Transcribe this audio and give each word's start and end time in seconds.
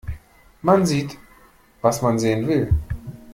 Man 0.63 0.83
sieht, 0.87 1.15
was 1.83 2.01
man 2.01 2.17
sehen 2.17 2.47
will. 2.47 2.73